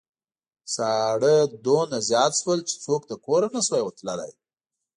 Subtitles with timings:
[0.75, 4.31] ساړه دومره زيات شول چې څوک له کوره نشوای تللای.